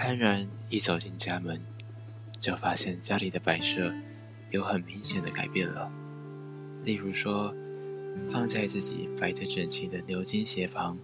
[0.00, 1.60] 安然一走进家门，
[2.38, 3.92] 就发现家里的摆设
[4.48, 5.92] 有很明显的改变了。
[6.84, 7.54] 例如说，
[8.32, 10.96] 放在自己摆得整齐的牛津鞋旁，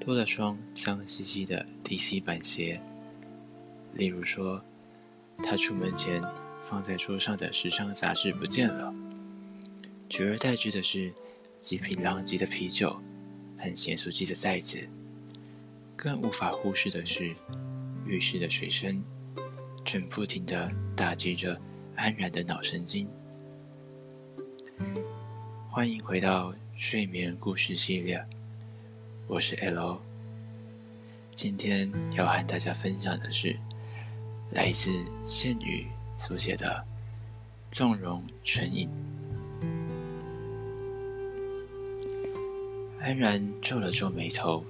[0.00, 2.80] 多了双脏兮兮的 DC 板鞋；
[3.94, 4.60] 例如说，
[5.44, 6.20] 他出门前
[6.68, 8.92] 放在桌上的时尚杂志不见了，
[10.10, 11.14] 取而代之的是
[11.60, 13.00] 几瓶狼藉的啤酒
[13.56, 14.80] 和咸酥鸡的袋子。
[15.98, 17.34] 更无法忽视的是，
[18.06, 19.02] 浴室的水声
[19.84, 21.60] 正不停的打击着
[21.96, 23.08] 安然的脑神经。
[25.68, 28.24] 欢迎回到睡眠故事系列，
[29.26, 30.00] 我是 L。
[31.34, 33.58] 今天要和大家分享的是
[34.52, 34.90] 来自
[35.26, 36.84] 现宇所写的
[37.76, 38.88] 《纵容成瘾》。
[43.00, 44.64] 安然皱了皱眉头。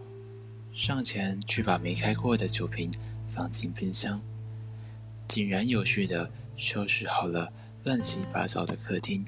[0.72, 2.90] 上前去把没开过的酒瓶
[3.36, 4.18] 放进冰箱，
[5.28, 7.52] 井然有序地收拾好了
[7.84, 9.22] 乱七八糟的客厅，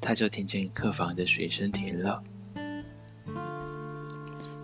[0.00, 2.20] 他就听见客房的水声停了。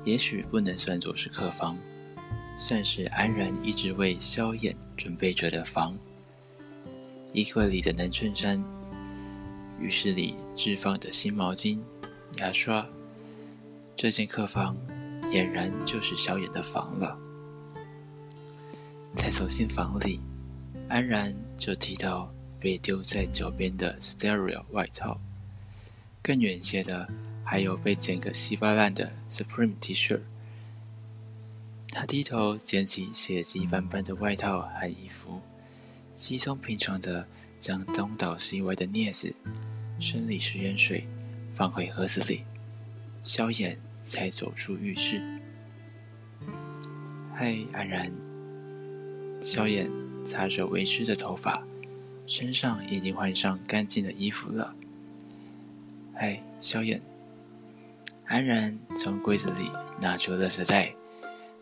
[0.04, 1.78] 也许不能算作是客房，
[2.58, 5.96] 算是安然一直为萧衍准备着的房。
[7.32, 8.62] 衣柜里的男衬衫，
[9.80, 11.80] 浴室里置放的新毛巾、
[12.38, 12.84] 牙刷，
[13.94, 14.76] 这间客房。
[15.30, 17.18] 俨然就是萧衍的房了。
[19.16, 20.20] 才走进房里，
[20.88, 25.20] 安然就提到被丢在脚边的 Stereo 外套，
[26.22, 27.08] 更远些的
[27.44, 30.20] 还有被剪个稀巴烂的 Supreme T 恤。
[31.90, 35.40] 他低头捡起血迹斑斑的外套和衣服，
[36.16, 37.26] 稀松平常的
[37.58, 39.34] 将东倒西歪的镊子、
[40.00, 41.06] 生理食盐水
[41.54, 42.44] 放回盒子里。
[43.22, 43.78] 萧炎。
[44.06, 45.18] 才走出浴室。
[47.34, 48.12] 嗨，安然。
[49.44, 49.90] 萧衍
[50.24, 51.62] 擦着为湿的头发，
[52.26, 54.74] 身上已经换上干净的衣服了。
[56.14, 57.02] 嗨，萧衍。
[58.24, 60.94] 安然从柜子里拿出垃圾袋，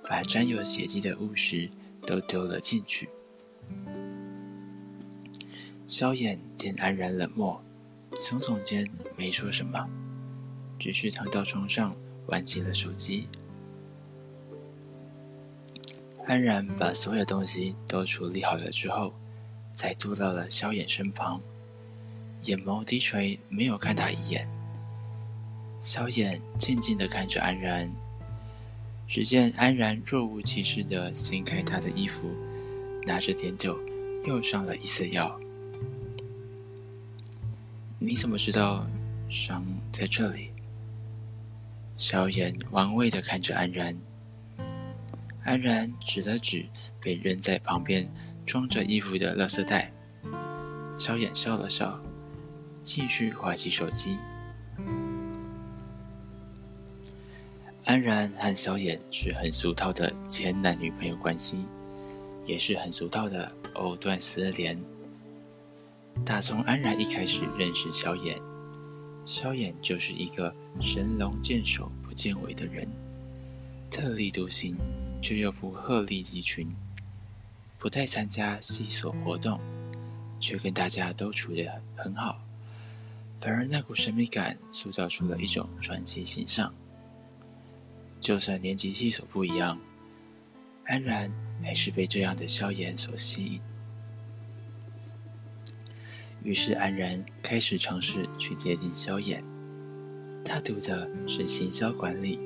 [0.08, 1.68] 把沾有血迹的物实
[2.06, 3.08] 都丢了进去。
[5.88, 7.60] 萧衍见安然冷漠，
[8.12, 9.88] 耸耸肩，没说什么，
[10.78, 11.96] 只是躺到床上。
[12.28, 13.26] 玩起了手机，
[16.26, 19.12] 安然把所有东西都处理好了之后，
[19.72, 21.40] 才坐到了萧衍身旁，
[22.42, 24.48] 眼眸低垂，没有看他一眼。
[25.80, 27.90] 萧衍静静的看着安然，
[29.08, 32.30] 只见安然若无其事的掀开他的衣服，
[33.04, 33.76] 拿着碘酒，
[34.24, 35.38] 又上了一次药。
[37.98, 38.86] 你怎么知道
[39.28, 40.50] 伤在这里？
[41.96, 43.96] 萧炎玩味的看着安然，
[45.44, 46.66] 安然指了指
[47.00, 48.08] 被扔在旁边
[48.46, 49.92] 装着衣服的垃圾袋。
[50.96, 52.00] 萧衍笑了笑，
[52.82, 54.18] 继续划起手机。
[57.84, 61.66] 安然和萧衍是很俗套的前男女朋友关系，
[62.46, 64.78] 也是很俗套的藕断丝连。
[66.24, 68.36] 打从安然一开始认识萧衍。
[69.24, 72.86] 萧衍就是一个神龙见首不见尾的人，
[73.90, 74.76] 特立独行，
[75.22, 76.68] 却又不鹤立鸡群，
[77.78, 79.60] 不太参加系所活动，
[80.40, 82.42] 却跟大家都处得很好，
[83.40, 86.74] 反而那股神秘感塑造出了一种传奇形象。
[88.20, 89.78] 就算年级系所不一样，
[90.84, 93.60] 安然还是被这样的萧炎所吸引。
[96.44, 99.42] 于是安然开始尝试去接近萧炎。
[100.44, 102.36] 他读的是行销管理，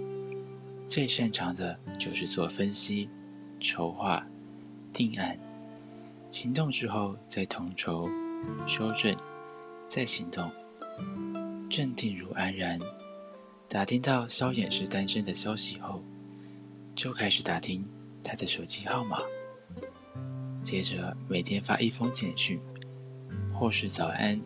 [0.86, 3.08] 最擅长的就是做分析、
[3.60, 4.26] 筹划、
[4.92, 5.38] 定案，
[6.30, 8.08] 行动之后再统筹、
[8.66, 9.16] 修正、
[9.88, 10.50] 再行动。
[11.68, 12.78] 镇定如安然，
[13.68, 16.00] 打听到萧衍是单身的消息后，
[16.94, 17.84] 就开始打听
[18.22, 19.18] 他的手机号码，
[20.62, 22.60] 接着每天发一封简讯。
[23.52, 24.38] 或是早安，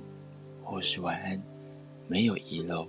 [0.62, 1.42] 或是晚安，
[2.06, 2.86] 没有遗漏。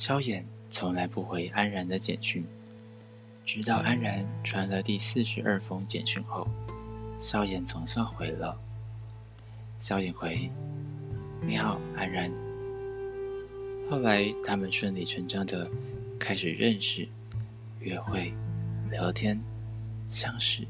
[0.00, 2.42] 萧衍从来不回安然的简讯，
[3.44, 6.48] 直到安然传了第四十二封简讯后，
[7.20, 8.58] 萧衍总算回了。
[9.78, 10.50] 萧衍回
[11.46, 12.32] ：“你好，安然。”
[13.90, 15.70] 后来他们顺理成章的
[16.18, 17.06] 开始认识、
[17.80, 18.32] 约会、
[18.88, 19.38] 聊天、
[20.08, 20.66] 相识。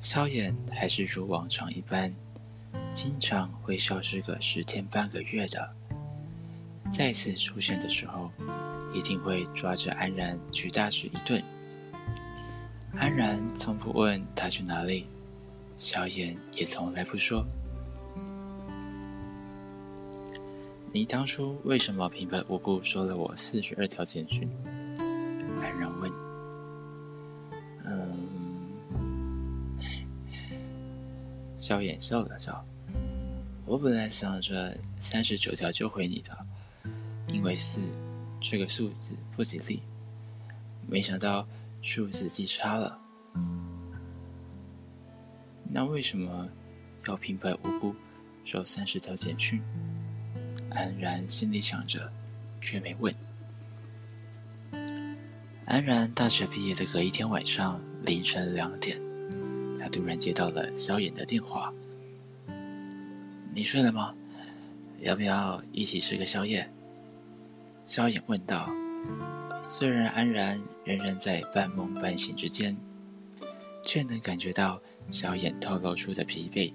[0.00, 2.10] 萧衍还是如往常一般，
[2.94, 5.74] 经常会消失个十天半个月的。
[6.94, 8.30] 再次出现的时候，
[8.94, 11.42] 一定会抓着安然去大吃一顿。
[12.94, 15.08] 安然从不问他去哪里，
[15.76, 17.44] 萧炎也从来不说。
[20.92, 24.48] 你当初为什么平白无故说了我四十二条简讯？
[25.60, 26.12] 安然问。
[27.86, 28.16] 嗯，
[31.58, 32.64] 萧炎笑了笑。
[33.66, 36.46] 我本来想着三十九条就回你的，
[37.44, 37.80] 为四
[38.40, 39.82] 这个数字不吉利，
[40.88, 41.46] 没想到
[41.82, 42.98] 数字记差了。
[45.70, 46.48] 那为什么
[47.06, 47.94] 要平白无故
[48.44, 49.60] 收三十条简讯？
[50.70, 52.10] 安然心里想着，
[52.60, 53.14] 却没问。
[55.66, 59.00] 安然大学毕业的隔一天晚上凌晨两点，
[59.78, 61.72] 他突然接到了萧炎的电话。
[63.54, 64.14] 你睡了吗？
[65.00, 66.68] 要不要一起吃个宵夜？
[67.86, 68.70] 萧衍问道。
[69.66, 72.76] 虽然安然仍然在半梦半醒之间，
[73.82, 76.72] 却能感觉到萧炎透露出的疲惫。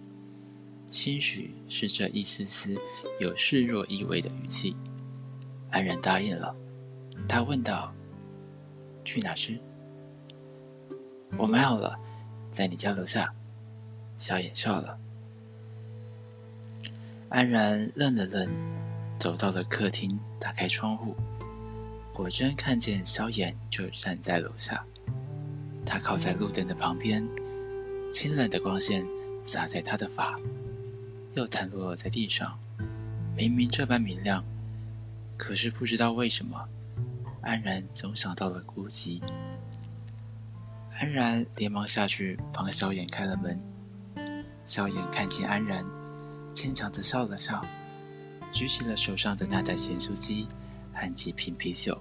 [0.91, 2.75] 兴许是这一丝丝
[3.19, 4.75] 有示弱意味的语气，
[5.69, 6.56] 安然答应了。
[7.27, 7.94] 他问道
[9.05, 9.59] ：“去哪吃？”
[11.38, 11.95] 我买好了，
[12.51, 13.31] 在你家楼下。
[14.17, 14.97] 萧炎笑了。
[17.29, 18.50] 安然愣了愣，
[19.19, 21.13] 走到了客厅，打开窗户，
[22.13, 24.81] 果真看见萧炎就站在楼下。
[25.86, 27.27] 他靠在路灯的旁边，
[28.13, 29.06] 清冷的光线
[29.44, 30.39] 洒在他的发。
[31.36, 32.57] 又弹落在地上，
[33.36, 34.44] 明明这般明亮，
[35.38, 36.57] 可是不知道为什么，
[37.42, 39.22] 安然总想到了孤寂。
[40.98, 43.60] 安然连忙下去帮萧炎开了门。
[44.65, 45.86] 萧炎看见安然，
[46.54, 47.63] 牵强的笑了笑，
[48.51, 50.48] 举起了手上的那台咸酥鸡
[50.94, 51.98] 和几瓶啤酒。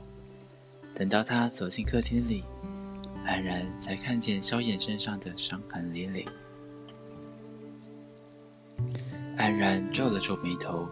[0.95, 2.43] 等到他走进客厅里，
[3.25, 6.25] 安然才看见萧炎身上的伤痕累累。
[9.37, 10.89] 安然皱了皱眉头，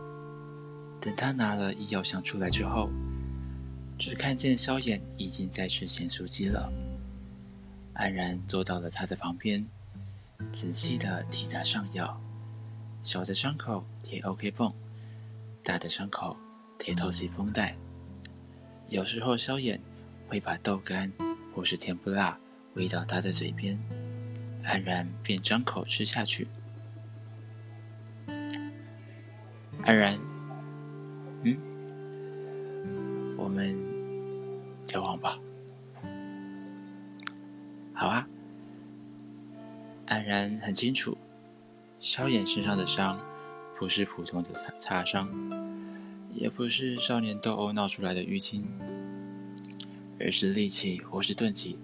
[1.00, 2.88] 等他拿了医药箱出来之后，
[3.98, 6.72] 只看见萧炎已经在吃咸酥鸡了。
[7.94, 9.66] 安然坐到了他的旁边，
[10.52, 12.20] 仔细的替他上药，
[13.02, 14.72] 小的伤口贴 OK 绷，
[15.66, 16.36] 大的伤口
[16.78, 17.76] 贴透气绷带。
[18.88, 19.80] 有时候萧炎
[20.28, 21.12] 会把豆干
[21.52, 22.38] 或是甜不辣
[22.74, 23.76] 喂到他的嘴边，
[24.62, 26.46] 安然便张口吃下去。
[29.82, 30.16] 安然，
[31.42, 31.58] 嗯，
[33.36, 33.76] 我们
[34.86, 35.36] 交往吧。
[37.92, 38.24] 好啊。
[40.06, 41.18] 安然很清楚，
[41.98, 43.20] 萧炎身上的伤
[43.78, 45.28] 不是普通的擦擦伤，
[46.32, 48.66] 也不是少年斗殴闹出来的淤青，
[50.18, 51.78] 而是利器或是钝器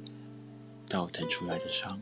[0.88, 2.00] 倒腾出来的伤。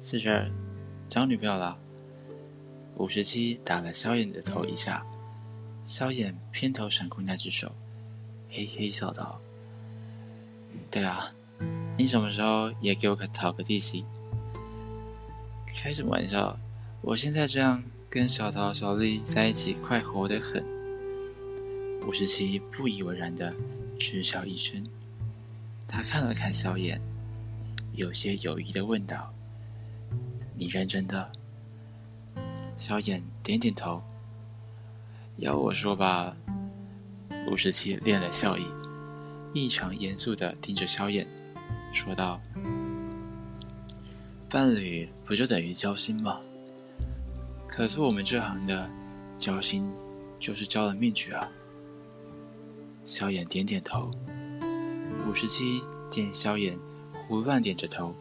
[0.00, 0.50] 四十二，
[1.08, 1.78] 找女朋友了。
[2.96, 5.06] 五十七打了萧炎的头一下，
[5.86, 7.72] 萧炎偏头闪过那只手，
[8.50, 9.40] 嘿嘿笑道
[10.90, 11.32] ：“对啊，
[11.96, 14.04] 你什么时候也给我个讨个地气？
[15.74, 16.58] 开什么玩笑？
[17.00, 20.64] 我现在这样跟小桃、小丽在一起，快活得很。”
[22.06, 23.54] 五十七不以为然的
[23.98, 24.84] 嗤笑一声，
[25.86, 27.00] 他看了看萧炎，
[27.92, 29.32] 有些犹豫的问道
[30.56, 31.30] ：“你认真的？”
[32.78, 34.02] 萧炎点点头。
[35.36, 36.36] 要我说吧，
[37.46, 38.66] 五十七练了笑意，
[39.52, 41.26] 异常严肃的盯着萧炎，
[41.92, 42.40] 说道
[44.50, 46.40] ：“伴侣不就等于交心吗？
[47.68, 48.90] 可是我们这行的，
[49.38, 49.88] 交心
[50.40, 51.48] 就是交了命去啊。”
[53.06, 54.10] 萧炎点点头。
[55.28, 56.76] 五十七见萧炎
[57.28, 58.12] 胡乱点着头，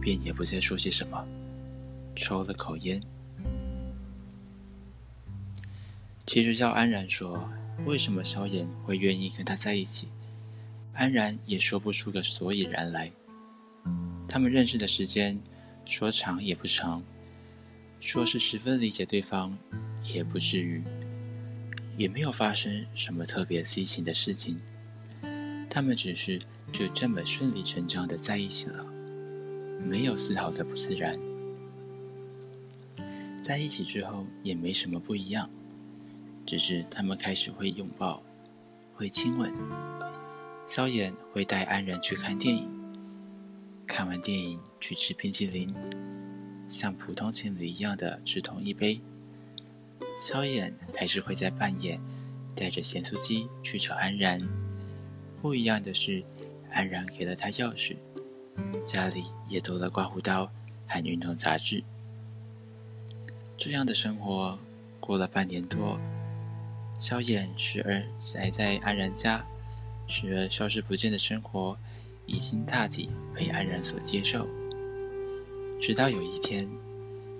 [0.00, 1.24] 便也不再说些什么，
[2.16, 3.00] 抽了口烟。
[6.26, 7.48] 其实叫安然说，
[7.86, 10.08] 为什么萧炎会愿意跟他在一起，
[10.94, 13.12] 安然也说不出个所以然来。
[14.28, 15.40] 他们认识的时间，
[15.86, 17.02] 说长也不长，
[17.98, 19.56] 说是十分理解对方，
[20.04, 20.82] 也不至于，
[21.96, 24.60] 也没有发生什么特别激情的事情。
[25.70, 26.38] 他们只是
[26.72, 28.84] 就这么顺理成章的在一起了，
[29.82, 31.12] 没有丝毫的不自然。
[33.42, 35.48] 在一起之后也没什么不一样。
[36.44, 38.22] 只是他们开始会拥抱，
[38.94, 39.52] 会亲吻。
[40.66, 42.66] 萧炎会带安然去看电影，
[43.98, 45.74] 看完电影去吃冰淇淋，
[46.68, 49.00] 像普通情侣一样的吃同一杯。
[50.22, 51.98] 萧炎还是会在半夜
[52.54, 54.40] 带着咸酥鸡去找安然。
[55.42, 56.22] 不一样的是，
[56.70, 57.96] 安然给了他钥匙，
[58.84, 60.48] 家里也多了刮胡刀
[60.86, 61.82] 和运动杂志。
[63.56, 64.56] 这样的生活
[65.00, 65.98] 过了半年多，
[67.00, 69.44] 萧衍时而宅在安然家，
[70.06, 71.76] 时而消失不见的生活，
[72.28, 74.46] 已经大体被安然所接受。
[75.80, 76.68] 直到有一天，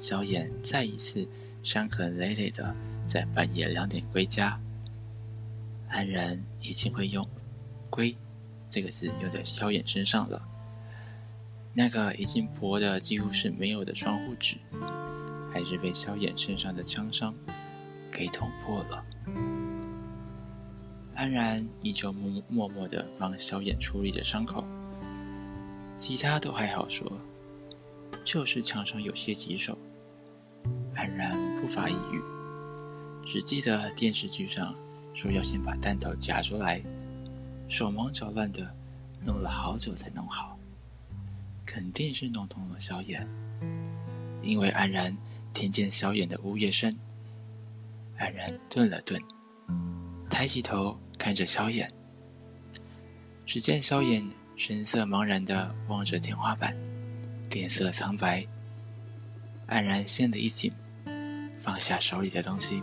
[0.00, 1.28] 萧衍再一次
[1.62, 2.75] 伤痕累累的
[3.07, 4.59] 在半夜两点归家，
[5.88, 7.25] 安然已经会用。
[7.90, 8.16] 归
[8.68, 10.42] 这个字用在萧衍身上了。
[11.75, 14.57] 那个已经薄的几乎是没有的窗户纸，
[15.52, 17.35] 还是被萧衍身上的枪伤
[18.11, 19.04] 给捅破了。
[21.14, 24.64] 安然依旧默默默的帮萧衍处理着伤口，
[25.99, 27.11] 其他都还好说，
[28.25, 29.76] 就是墙上有些棘手，
[30.95, 32.23] 安然不发一语，
[33.26, 34.73] 只记得电视剧上
[35.12, 36.81] 说要先把弹头夹出来。
[37.69, 38.75] 手忙脚乱的
[39.23, 40.57] 弄了好久才弄好，
[41.67, 43.26] 肯定是弄痛了萧衍。
[44.40, 45.14] 因为安然
[45.52, 46.97] 听见萧衍的呜咽声，
[48.17, 49.21] 安然顿了顿，
[50.31, 51.88] 抬起头看着萧衍。
[53.45, 54.25] 只见萧衍
[54.58, 56.76] 神色茫然的望着天花板，
[57.48, 58.44] 脸色苍白。
[59.66, 60.72] 安然心里一紧，
[61.60, 62.82] 放下手里的东西，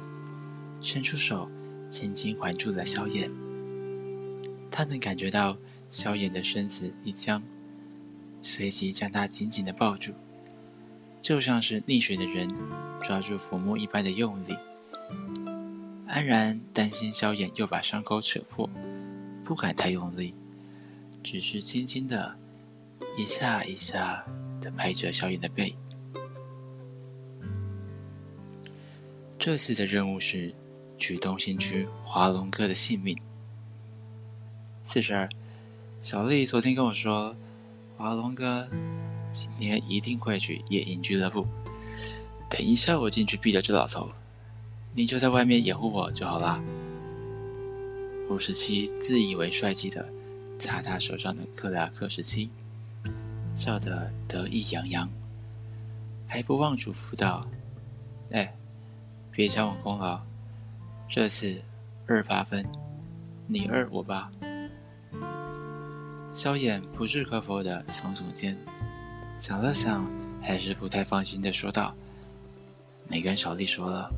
[0.81, 1.51] 伸出手
[1.89, 3.29] 轻轻环住了萧衍。
[4.71, 5.57] 他能感觉到
[5.91, 7.43] 萧炎的身子一僵，
[8.41, 10.13] 随即将他紧紧的抱住，
[11.21, 12.49] 就像是溺水的人
[13.03, 14.55] 抓住浮木一般的用力。
[16.07, 18.69] 安然担心萧炎又把伤口扯破，
[19.43, 20.33] 不敢太用力，
[21.25, 22.37] 只是轻轻的
[23.17, 24.23] 一下一下
[24.61, 25.75] 的拍着萧炎的背。
[29.39, 30.53] 这次的任务是
[30.99, 33.17] 取东兴区华龙哥的性命。
[34.83, 35.27] 四十二，
[36.03, 37.35] 小丽昨天跟我说，
[37.97, 38.69] 华龙哥
[39.31, 41.47] 今天一定会去夜莺俱乐部。
[42.51, 44.11] 等一下我进去毙了这老头，
[44.93, 46.63] 你就在外面掩护我就好啦。
[48.29, 50.07] 五十七自以为帅气的
[50.57, 52.49] 擦他手上的克拉克十七，
[53.55, 55.09] 笑得得意洋洋，
[56.27, 57.45] 还不忘嘱咐道
[58.31, 58.53] ：“哎，
[59.31, 60.21] 别抢我功劳，
[61.07, 61.61] 这次
[62.07, 62.65] 二八分，
[63.47, 64.31] 你二我八。”
[66.33, 68.57] 萧衍不置可否的耸耸肩，
[69.39, 70.05] 想了想，
[70.41, 71.95] 还是不太放心的说道
[73.07, 74.11] ：“没跟小丽说了，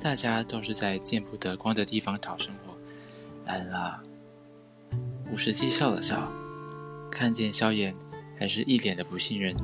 [0.00, 2.76] 大家都是在见不得光的地方讨生活。”
[3.46, 4.02] 安啦。
[5.32, 6.30] 五十七笑了笑，
[7.10, 7.94] 看见萧衍
[8.38, 9.56] 还是一脸的不信任，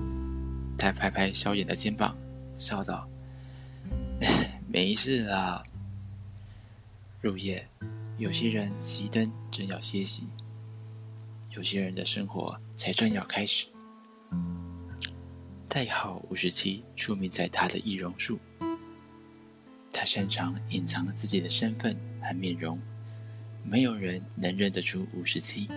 [0.78, 2.16] 他拍拍萧衍的肩膀，
[2.56, 3.06] 笑道
[4.66, 5.62] ：“没事啦。
[7.20, 7.68] 入夜，
[8.16, 10.26] 有些人熄灯正要歇息。”
[11.52, 13.66] 有些人的生活才正要开始。
[15.68, 18.38] 代号五十七出名在他的易容术，
[19.92, 22.80] 他擅长隐藏自己的身份和面容，
[23.68, 25.68] 没有人能认得出五十七。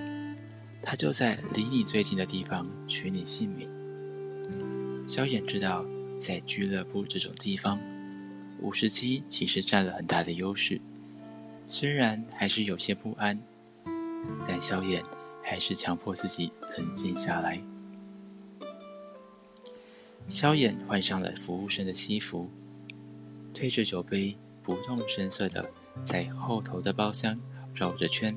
[0.81, 3.69] 他就在离你最近的地方取你姓名。
[5.07, 5.86] 萧衍知道，
[6.19, 7.79] 在俱乐部这种地方，
[8.60, 10.79] 五十七其实占了很大的优势。
[11.67, 13.39] 虽然还是有些不安，
[14.48, 15.03] 但萧衍。
[15.43, 17.62] 还是强迫自己冷静下来。
[20.29, 22.50] 萧衍换上了服务生的西服，
[23.53, 25.69] 推着酒杯，不动声色的
[26.05, 27.38] 在后头的包厢
[27.73, 28.35] 绕着圈。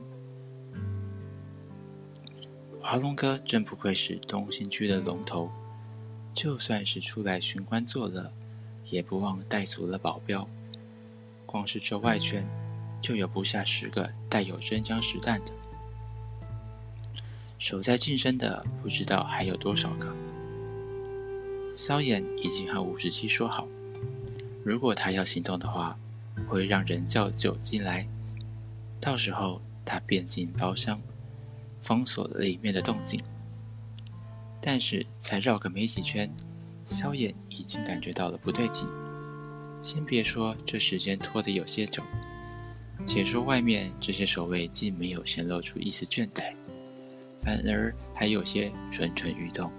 [2.81, 5.51] 华龙哥真不愧是东兴区的龙头，
[6.35, 8.31] 就算是出来寻欢作乐，
[8.91, 10.47] 也不忘带足了保镖。
[11.47, 12.47] 光是这外圈，
[13.01, 15.53] 就有不下十个带有真枪实弹的。
[17.59, 20.15] 守在近身的不知道还有多少个。
[21.75, 23.67] 萧衍已经和五十七说好，
[24.63, 25.99] 如果他要行动的话，
[26.47, 28.07] 会让人叫酒进来，
[29.05, 30.99] 到时候他便进包厢，
[31.83, 33.23] 封锁了里面的动静。
[34.63, 36.35] 但是才绕个没几圈，
[36.87, 38.89] 萧衍已经感觉到了不对劲。
[39.83, 42.03] 先别说这时间拖得有些久，
[43.05, 46.55] 且说外面这些守卫既没有显露出一丝倦怠。
[47.43, 49.71] 反而还有些蠢蠢欲动。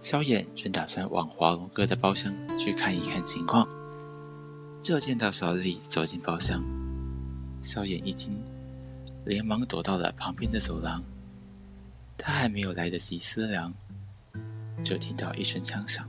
[0.00, 3.68] 萧衍正打算往华龙哥的包厢去看一看情况，
[4.82, 6.62] 就见到小丽走进包厢。
[7.60, 8.32] 萧衍一惊，
[9.24, 11.02] 连忙躲到了旁边的走廊。
[12.16, 13.72] 他还没有来得及思量，
[14.84, 16.08] 就听到一声枪响。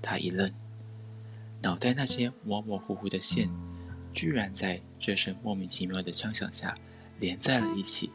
[0.00, 0.50] 他一愣，
[1.62, 3.50] 脑袋那些模模糊糊的线，
[4.12, 6.76] 居然在这声莫名其妙的枪响下
[7.18, 8.10] 连在了一起。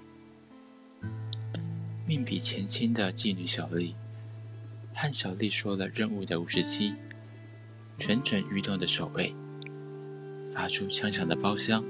[2.05, 3.95] 命比前轻的妓女小丽，
[4.93, 6.95] 和小丽说了任务的五十七，
[8.00, 9.36] 蠢蠢欲动的守卫，
[10.53, 11.84] 发出枪响的包厢，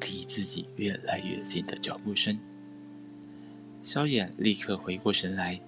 [0.00, 2.38] 离自己越来越近的脚步声。
[3.80, 5.60] 萧衍立刻回过神来，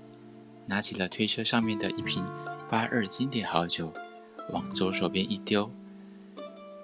[0.67, 2.25] 拿起了推车上面的一瓶
[2.69, 3.93] 八二经典好酒，
[4.51, 5.71] 往左手边一丢，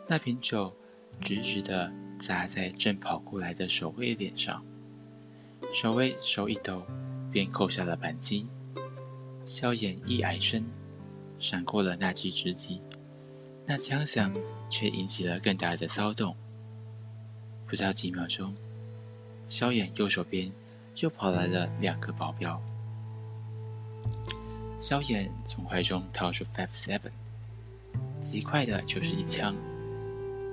[0.07, 0.73] 那瓶酒
[1.21, 4.65] 直直的砸在正跑过来的守卫脸上。
[5.73, 6.85] 守卫手一抖，
[7.31, 8.47] 便扣下了扳机。
[9.45, 10.65] 萧衍一矮身，
[11.40, 12.80] 闪过了那记直击，
[13.66, 14.32] 那枪响
[14.68, 16.37] 却引起了更大的骚动。
[17.66, 18.54] 不到几秒钟，
[19.49, 20.52] 萧衍右手边
[20.97, 22.61] 又跑来了两个保镖。
[24.78, 27.12] 萧衍从怀中掏出 Five Seven，
[28.20, 29.56] 极快的就是一枪。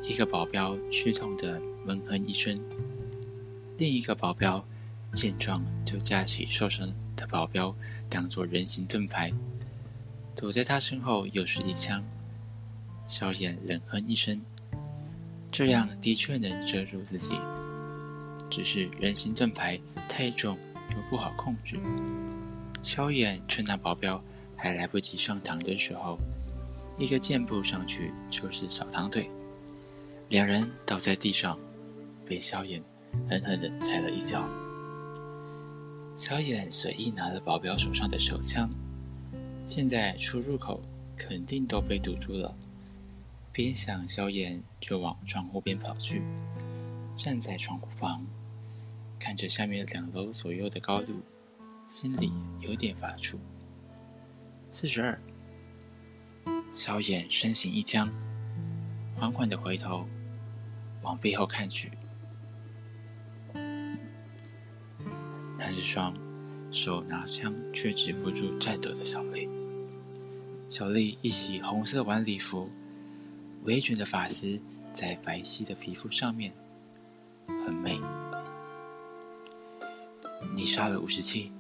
[0.02, 2.62] 一个保镖吃痛的闷哼一声，
[3.78, 4.64] 另一个保镖。
[5.14, 7.74] 见状，就架起受伤的保镖，
[8.10, 9.34] 当做人形盾牌，
[10.38, 12.02] 躲在他身后又是一枪。
[13.08, 14.40] 萧衍冷哼一声
[15.52, 17.36] ：“这样的确能遮住自己，
[18.48, 20.56] 只是人形盾牌太重
[20.92, 21.80] 又不好控制。”
[22.84, 24.24] 萧衍趁那保镖
[24.56, 26.20] 还来不及上膛的时候，
[27.00, 29.32] 一个箭步上去就是扫堂腿，
[30.30, 31.58] 两人倒在地上，
[32.26, 32.82] 被萧衍
[33.28, 34.48] 狠狠地踩了一脚。
[36.16, 38.70] 萧炎随意拿了保镖手上的手枪，
[39.68, 40.82] 现在出入口
[41.18, 42.56] 肯定都被堵住了。
[43.52, 46.22] 边想，萧炎就往窗户边跑去，
[47.18, 48.26] 站在窗户旁，
[49.20, 51.22] 看着下面两楼左右的高度，
[51.86, 53.36] 心里有点发怵。
[54.72, 55.20] 四十二，
[56.72, 58.10] 萧炎身形一僵，
[59.18, 60.08] 缓缓的回头，
[61.02, 61.92] 往背后看去。
[65.58, 66.14] 那是双
[66.72, 69.50] 手拿枪却止不住颤抖的小丽。
[70.70, 72.70] 小丽一袭红色晚礼服，
[73.64, 74.60] 微卷的发丝
[74.92, 76.52] 在白皙的皮肤上面
[77.66, 77.98] 很美。
[80.54, 81.54] 你杀了五十七，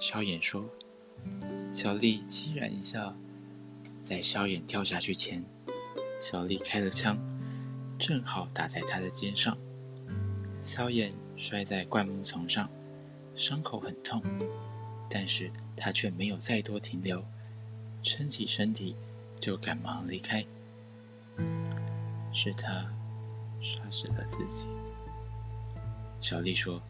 [0.00, 0.64] 萧衍说。
[1.72, 3.16] 小丽凄然一笑，
[4.02, 5.44] 在萧衍跳下去前，
[6.20, 7.16] 小丽开了枪，
[8.00, 9.56] 正好打在他的肩上。
[10.64, 12.68] 萧衍摔在灌木丛上。
[13.34, 14.20] 伤口很痛，
[15.08, 17.24] 但是他却没有再多停留，
[18.02, 18.94] 撑起身体
[19.40, 20.44] 就赶忙离开。
[22.32, 22.90] 是他
[23.60, 24.68] 杀死了自己，
[26.20, 26.82] 小丽说。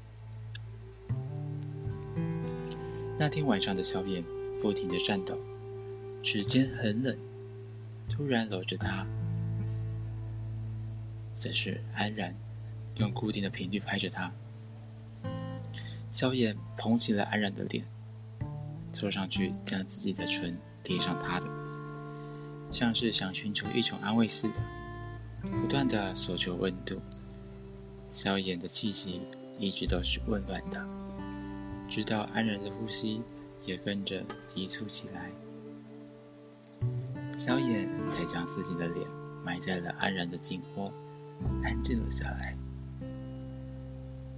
[3.18, 4.25] 那天晚上的小眼
[4.61, 5.37] 不停的颤抖，
[6.22, 7.16] 指尖很冷，
[8.09, 9.07] 突然搂着他，
[11.37, 12.35] 则是安然
[12.96, 14.33] 用固定的频率拍着他。
[16.11, 17.85] 萧衍捧起了安然的脸，
[18.92, 21.49] 凑上去将自己的唇贴上他的，
[22.71, 24.55] 像是想寻求一种安慰似的，
[25.51, 27.01] 不断的索求温度。
[28.11, 29.23] 萧衍的气息
[29.59, 30.85] 一直都是温暖的，
[31.88, 33.23] 直到安然的呼吸
[33.64, 35.31] 也跟着急促起来，
[37.35, 39.09] 萧衍才将自己的脸
[39.42, 40.92] 埋在了安然的颈窝，
[41.62, 42.55] 安静了下来。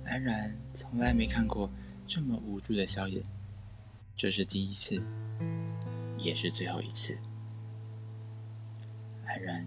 [0.04, 1.68] 安然从来没看过
[2.06, 3.22] 这么无助的萧衍，
[4.16, 5.02] 这是第一次，
[6.24, 7.16] 也是最后一次。
[9.26, 9.66] 安然，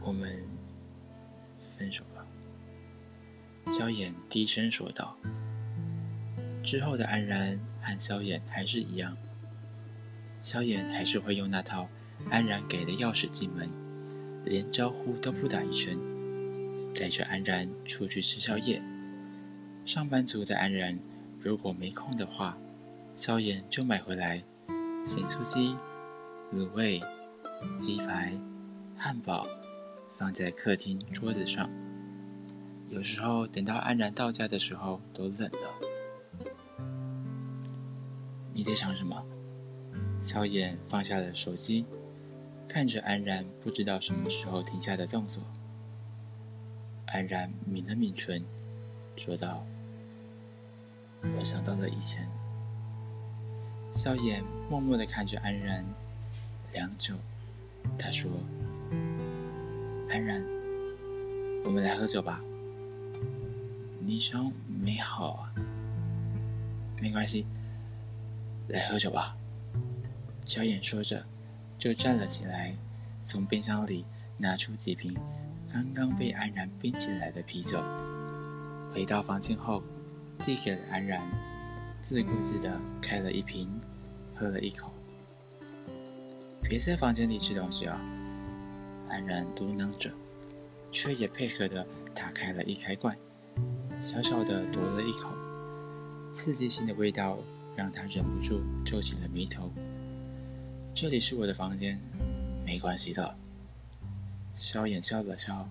[0.00, 0.40] 我们
[1.58, 2.24] 分手吧。
[3.66, 5.16] 萧衍低声说道。
[6.62, 9.16] 之后的安然和萧衍还是一样，
[10.40, 11.88] 萧衍还是会用那套
[12.30, 13.68] 安然给的钥匙进门，
[14.44, 15.98] 连招呼都不打一声。
[16.94, 18.80] 带着安然出去吃宵夜。
[19.84, 20.98] 上班族的安然，
[21.40, 22.56] 如果没空的话，
[23.16, 24.42] 萧衍就买回来
[25.06, 25.76] 咸酥鸡、
[26.52, 27.00] 卤味、
[27.76, 28.36] 鸡排、
[28.96, 29.46] 汉堡，
[30.18, 31.70] 放在客厅桌子上。
[32.90, 36.48] 有时候等到安然到家的时候，都冷了。
[38.52, 39.24] 你在想什么？
[40.20, 41.84] 萧衍放下了手机，
[42.68, 45.42] 看着安然不知道什么时候停下的动作。
[47.06, 48.42] 安然抿了抿唇，
[49.16, 49.64] 说道
[51.38, 52.28] ：“我想到了以前。”
[53.94, 55.84] 萧衍默默的看着安然，
[56.72, 57.14] 良久，
[57.96, 58.30] 他说
[60.10, 60.44] ：“安然，
[61.64, 62.40] 我们来喝酒吧。
[64.00, 65.54] 你伤没好啊，
[67.00, 67.46] 没关系，
[68.68, 69.36] 来喝酒吧。”
[70.44, 71.24] 小眼说着，
[71.78, 72.74] 就站了起来，
[73.22, 74.04] 从冰箱里
[74.36, 75.16] 拿出几瓶
[75.72, 77.80] 刚刚被安然冰起来的啤酒。
[78.92, 79.82] 回到房间后，
[80.44, 81.22] 递给了安然，
[82.04, 83.66] 自顾自地开了一瓶，
[84.34, 84.92] 喝了一口。
[86.60, 87.98] 别在房间里吃东西啊！
[89.08, 90.12] 安然嘟囔着，
[90.92, 93.16] 却也配合地打开了一开罐，
[94.02, 95.30] 小小的夺了一口。
[96.30, 97.38] 刺激性的味道
[97.74, 99.72] 让他忍不住皱起了眉头。
[100.92, 101.98] 这里是我的房间，
[102.66, 103.34] 没关系的。
[104.52, 105.66] 萧衍笑了笑，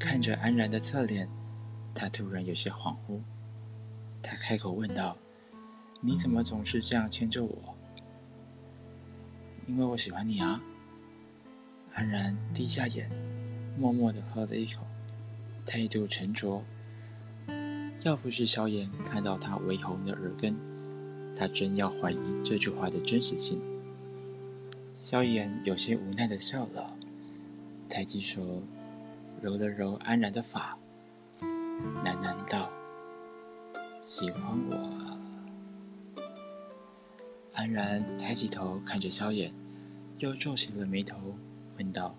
[0.00, 1.28] 看着安然的侧脸。
[1.94, 3.20] 他突然有些恍惚，
[4.20, 5.16] 他开口问道
[6.04, 7.74] ：“你怎么总是这样牵着我
[9.66, 10.60] ？”“因为我喜欢你啊。”
[11.94, 13.08] 安然低下眼，
[13.78, 14.82] 默默地喝了一口，
[15.64, 16.62] 态度沉着。
[18.02, 20.54] 要不是萧炎看到他微红的耳根，
[21.38, 23.62] 他真要怀疑这句话的真实性。
[25.02, 26.94] 萧炎有些无奈地笑了，
[27.88, 28.62] 抬起手
[29.40, 30.76] 揉了揉安然的发。
[32.04, 32.70] 喃喃道
[34.04, 35.18] ：“喜欢我。”
[37.54, 39.52] 安然抬起头看着萧炎，
[40.18, 41.16] 又皱起了眉头，
[41.78, 42.14] 问道：“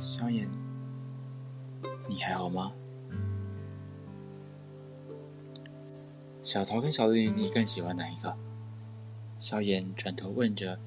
[0.00, 0.48] 萧炎，
[2.08, 2.72] 你还好吗？”
[6.44, 8.34] 小桃跟小丽，你更喜欢哪一个？
[9.38, 10.78] 萧炎转头问着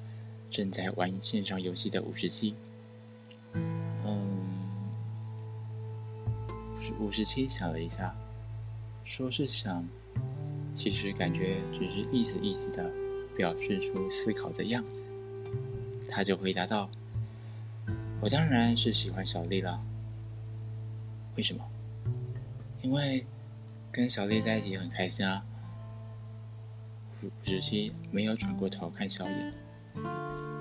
[0.50, 2.54] 正在玩线上游戏的五十七。
[3.54, 4.48] 嗯
[6.98, 8.14] 五十七想了一下，
[9.04, 9.86] 说是想，
[10.74, 12.90] 其实感觉只是意思意思的
[13.36, 15.04] 表示出思考的样子。
[16.08, 16.88] 他就回答道
[18.20, 19.80] ：“我当然是喜欢小丽了。
[21.36, 21.64] 为什么？
[22.82, 23.24] 因为
[23.90, 25.44] 跟小丽在一起很开心啊。”
[27.22, 29.52] 五十七没有转过头看小野，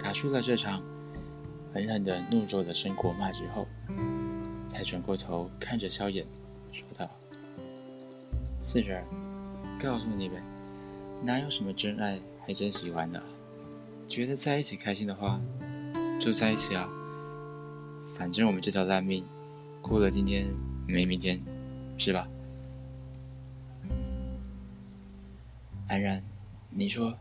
[0.02, 0.82] 打输了这场，
[1.74, 3.68] 狠狠的怒揍了申国骂之后。
[4.68, 6.26] 才转过头看着萧炎，
[6.72, 7.10] 说道
[8.64, 9.04] ：“四儿，
[9.78, 10.42] 告诉你呗，
[11.24, 13.22] 哪有什么真爱，还真喜欢的。
[14.08, 15.40] 觉得在一起开心的话，
[16.20, 16.90] 就在一起啊。
[18.16, 19.26] 反正我们这条烂命，
[19.82, 20.48] 过了今天
[20.88, 21.42] 没明天，
[21.98, 22.28] 是吧？”
[25.88, 26.24] 安然，
[26.70, 27.18] 你说，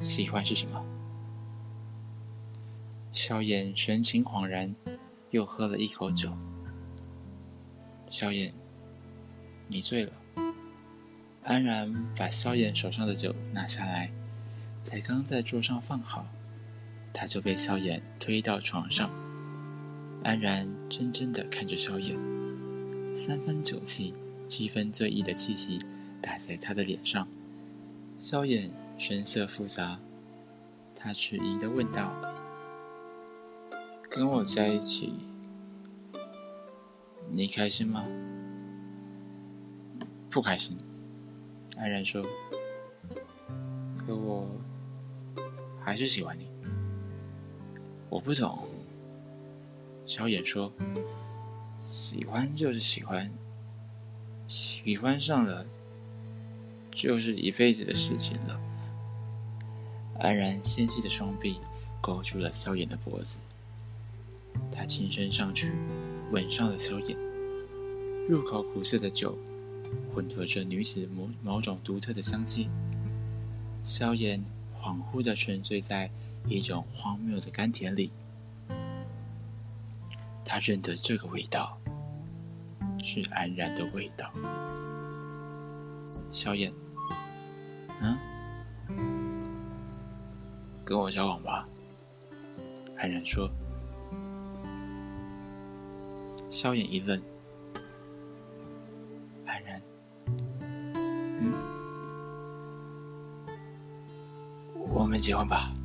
[0.00, 0.84] 喜欢是什么？
[3.12, 4.74] 萧炎神情恍然。
[5.30, 6.32] 又喝了一口酒，
[8.08, 8.50] 萧炎，
[9.66, 10.12] 你醉了。
[11.48, 14.10] 安然把萧炎手上的酒拿下来，
[14.84, 16.26] 才刚在桌上放好，
[17.10, 19.10] 他就被萧炎推到床上。
[20.22, 22.18] 安然怔怔地看着萧炎，
[23.16, 24.12] 三分酒气，
[24.46, 25.80] 七分醉意的气息
[26.20, 27.26] 打在他的脸上。
[28.18, 29.98] 萧炎神色复杂，
[30.94, 32.12] 他迟疑地问道。
[34.10, 35.14] 跟我在一起，
[37.30, 38.04] 你开心吗？
[40.28, 40.76] 不开心。
[41.78, 42.22] 安然说
[43.96, 44.46] ：“可我
[45.80, 46.48] 还是喜欢你。”
[48.10, 48.66] 我不懂。
[50.04, 50.72] 小野说
[51.84, 53.30] ：“喜欢就是喜欢，
[54.46, 55.64] 喜欢上了
[56.90, 58.60] 就是一辈子的事情了。”
[60.18, 61.60] 安然纤细的双臂
[62.00, 63.38] 勾住了萧炎的脖子。
[64.72, 65.72] 他轻身上去，
[66.32, 67.16] 吻上了萧炎。
[68.28, 69.38] 入口苦涩的酒，
[70.14, 72.68] 混合着女子某某种独特的香气。
[73.84, 74.44] 萧炎
[74.80, 76.10] 恍惚的沉醉在
[76.46, 78.10] 一种荒谬的甘甜里。
[80.44, 81.78] 他认得这个味道，
[83.04, 84.32] 是安然的味道。
[86.32, 86.72] 萧炎，
[88.00, 88.18] 嗯，
[90.84, 91.66] 跟我交往吧。
[92.96, 93.50] 安然说。
[96.50, 97.20] 萧炎一愣，
[105.18, 105.77] 们结婚吧。